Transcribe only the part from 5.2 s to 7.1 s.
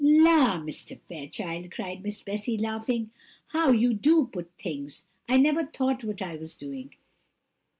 I never thought what I was doing.